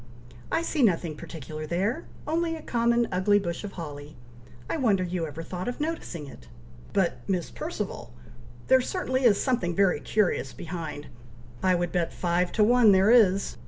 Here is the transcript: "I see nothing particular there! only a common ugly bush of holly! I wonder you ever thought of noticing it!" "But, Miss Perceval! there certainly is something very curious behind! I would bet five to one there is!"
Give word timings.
"I 0.51 0.63
see 0.63 0.81
nothing 0.81 1.15
particular 1.15 1.67
there! 1.67 2.05
only 2.27 2.55
a 2.55 2.63
common 2.63 3.07
ugly 3.11 3.37
bush 3.37 3.63
of 3.63 3.73
holly! 3.73 4.15
I 4.67 4.75
wonder 4.77 5.03
you 5.03 5.27
ever 5.27 5.43
thought 5.43 5.67
of 5.67 5.79
noticing 5.79 6.25
it!" 6.25 6.47
"But, 6.91 7.19
Miss 7.29 7.51
Perceval! 7.51 8.11
there 8.67 8.81
certainly 8.81 9.25
is 9.25 9.39
something 9.39 9.75
very 9.75 9.99
curious 9.99 10.53
behind! 10.53 11.05
I 11.61 11.75
would 11.75 11.91
bet 11.91 12.11
five 12.11 12.51
to 12.53 12.63
one 12.63 12.93
there 12.93 13.11
is!" 13.11 13.57